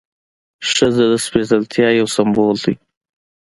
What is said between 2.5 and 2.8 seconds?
ده.